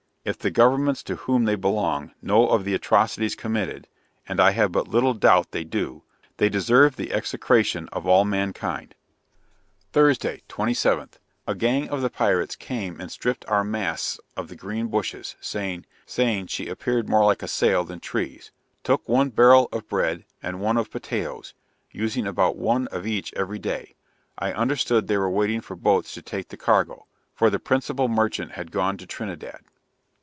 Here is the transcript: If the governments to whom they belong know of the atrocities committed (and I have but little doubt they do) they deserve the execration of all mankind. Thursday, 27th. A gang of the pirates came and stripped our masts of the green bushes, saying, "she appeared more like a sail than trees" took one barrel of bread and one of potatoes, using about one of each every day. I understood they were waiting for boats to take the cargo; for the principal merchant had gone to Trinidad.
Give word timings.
If 0.23 0.37
the 0.37 0.51
governments 0.51 1.01
to 1.05 1.15
whom 1.15 1.45
they 1.45 1.55
belong 1.55 2.11
know 2.21 2.47
of 2.49 2.63
the 2.63 2.75
atrocities 2.75 3.33
committed 3.33 3.87
(and 4.27 4.39
I 4.39 4.51
have 4.51 4.71
but 4.71 4.87
little 4.87 5.15
doubt 5.15 5.49
they 5.49 5.63
do) 5.63 6.03
they 6.37 6.47
deserve 6.47 6.95
the 6.95 7.11
execration 7.11 7.89
of 7.91 8.05
all 8.05 8.23
mankind. 8.23 8.93
Thursday, 9.93 10.43
27th. 10.47 11.13
A 11.47 11.55
gang 11.55 11.89
of 11.89 12.03
the 12.03 12.09
pirates 12.11 12.55
came 12.55 13.01
and 13.01 13.11
stripped 13.11 13.45
our 13.47 13.63
masts 13.63 14.19
of 14.37 14.47
the 14.47 14.55
green 14.55 14.89
bushes, 14.89 15.35
saying, 15.41 15.85
"she 16.05 16.67
appeared 16.67 17.09
more 17.09 17.25
like 17.25 17.41
a 17.41 17.47
sail 17.47 17.83
than 17.83 17.99
trees" 17.99 18.51
took 18.83 19.09
one 19.09 19.31
barrel 19.31 19.69
of 19.71 19.89
bread 19.89 20.23
and 20.43 20.59
one 20.61 20.77
of 20.77 20.91
potatoes, 20.91 21.55
using 21.89 22.27
about 22.27 22.55
one 22.57 22.85
of 22.89 23.07
each 23.07 23.33
every 23.33 23.57
day. 23.57 23.95
I 24.37 24.53
understood 24.53 25.07
they 25.07 25.17
were 25.17 25.31
waiting 25.31 25.61
for 25.61 25.75
boats 25.75 26.13
to 26.13 26.21
take 26.21 26.49
the 26.49 26.57
cargo; 26.57 27.07
for 27.33 27.49
the 27.49 27.57
principal 27.57 28.07
merchant 28.07 28.51
had 28.51 28.69
gone 28.71 28.97
to 28.97 29.07
Trinidad. 29.07 29.61